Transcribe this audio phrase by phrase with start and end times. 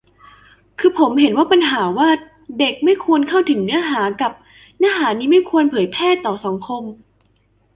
[0.79, 2.09] คือผมเห็นว่าปัญหาว่า
[2.59, 4.31] "เด็กไม่ควรเข้าถึงเนื้อหา" กับ
[4.77, 6.83] "เนื้อหานี้ไม่ควรเผยแพร่ต่อสังคม"